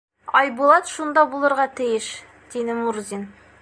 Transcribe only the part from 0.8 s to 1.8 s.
шунда булырға